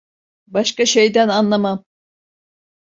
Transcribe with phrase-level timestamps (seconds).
[0.47, 1.85] Başka şeyden anlamam!